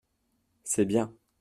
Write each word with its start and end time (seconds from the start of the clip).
C’est 0.63 0.85
bien. 0.85 1.13